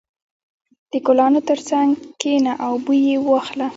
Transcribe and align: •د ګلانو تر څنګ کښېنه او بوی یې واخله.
•د 0.91 0.93
ګلانو 1.05 1.41
تر 1.49 1.59
څنګ 1.69 1.89
کښېنه 2.21 2.53
او 2.65 2.73
بوی 2.83 2.99
یې 3.09 3.17
واخله. 3.27 3.67